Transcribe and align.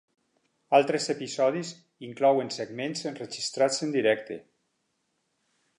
Altres 0.77 1.05
episodis 1.13 1.73
inclouen 2.09 2.49
segments 2.57 3.07
enregistrats 3.13 3.81
en 3.89 3.95
directe. 3.99 4.43